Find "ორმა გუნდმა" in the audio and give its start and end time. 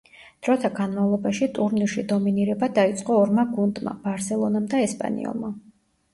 3.27-3.95